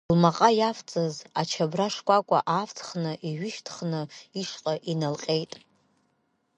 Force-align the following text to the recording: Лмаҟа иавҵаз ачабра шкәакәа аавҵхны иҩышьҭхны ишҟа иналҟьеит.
Лмаҟа 0.13 0.49
иавҵаз 0.59 1.15
ачабра 1.41 1.87
шкәакәа 1.93 2.39
аавҵхны 2.55 3.11
иҩышьҭхны 3.27 4.01
ишҟа 4.41 4.73
иналҟьеит. 4.91 5.53